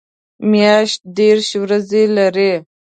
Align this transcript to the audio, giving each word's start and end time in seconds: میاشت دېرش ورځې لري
میاشت 0.49 0.99
دېرش 1.17 1.49
ورځې 1.63 2.03
لري 2.17 2.51